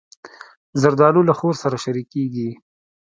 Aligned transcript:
زردالو 0.81 1.21
له 1.29 1.33
خور 1.39 1.55
سره 1.63 1.75
شریکېږي. 1.83 2.49